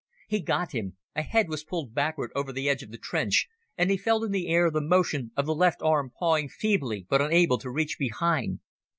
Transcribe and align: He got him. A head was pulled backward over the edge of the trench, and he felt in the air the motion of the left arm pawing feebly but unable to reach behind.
He 0.27 0.39
got 0.41 0.71
him. 0.71 0.97
A 1.15 1.21
head 1.21 1.47
was 1.47 1.63
pulled 1.63 1.93
backward 1.93 2.31
over 2.33 2.51
the 2.51 2.67
edge 2.67 2.81
of 2.81 2.89
the 2.89 2.97
trench, 2.97 3.47
and 3.77 3.91
he 3.91 3.97
felt 3.97 4.23
in 4.23 4.31
the 4.31 4.47
air 4.47 4.71
the 4.71 4.81
motion 4.81 5.29
of 5.37 5.45
the 5.45 5.53
left 5.53 5.79
arm 5.83 6.11
pawing 6.17 6.49
feebly 6.49 7.05
but 7.07 7.21
unable 7.21 7.59
to 7.59 7.69
reach 7.69 7.97
behind. 7.99 8.61